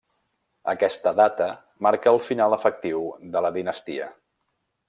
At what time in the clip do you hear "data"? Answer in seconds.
1.19-1.49